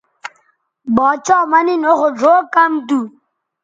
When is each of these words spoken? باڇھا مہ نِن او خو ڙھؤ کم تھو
باڇھا 0.95 1.37
مہ 1.51 1.59
نِن 1.65 1.81
او 1.89 1.93
خو 1.99 2.09
ڙھؤ 2.19 2.37
کم 2.53 2.73
تھو 2.87 2.99